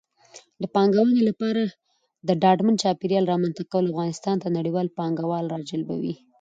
د 0.61 0.63
پانګونې 0.75 1.21
لپاره 1.29 1.63
د 2.27 2.29
ډاډمن 2.41 2.75
چاپېریال 2.83 3.25
رامنځته 3.33 3.63
کول 3.71 3.85
افغانستان 3.91 4.35
ته 4.43 4.47
نړیوال 4.57 4.87
پانګوال 4.97 5.45
راجلبوي. 5.53 6.13